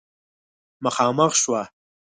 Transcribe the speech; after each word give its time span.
مخامخ 0.83 1.33
شوه 1.41 1.61